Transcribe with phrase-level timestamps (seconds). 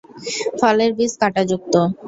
[0.59, 1.73] ফলের বীজ কাঁটাযুক্ত।